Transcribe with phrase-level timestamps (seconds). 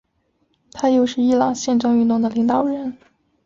[0.71, 2.97] 他又是伊朗宪政运动的领导人。